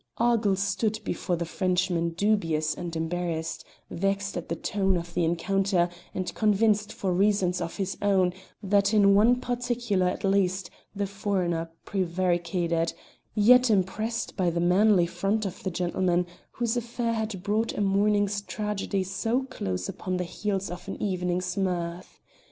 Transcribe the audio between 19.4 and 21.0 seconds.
close upon the heels of an